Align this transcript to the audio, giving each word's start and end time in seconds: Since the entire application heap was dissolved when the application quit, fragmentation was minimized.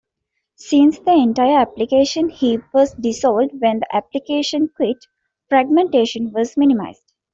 Since 0.55 0.97
the 0.97 1.11
entire 1.11 1.59
application 1.59 2.29
heap 2.29 2.61
was 2.73 2.95
dissolved 2.95 3.51
when 3.59 3.81
the 3.81 3.95
application 3.95 4.67
quit, 4.75 4.97
fragmentation 5.47 6.31
was 6.33 6.57
minimized. 6.57 7.13